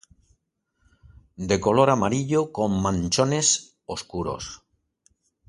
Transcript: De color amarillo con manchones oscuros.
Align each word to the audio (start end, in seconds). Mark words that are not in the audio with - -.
De 1.35 1.59
color 1.59 1.91
amarillo 1.91 2.51
con 2.51 2.81
manchones 2.81 3.77
oscuros. 3.85 4.63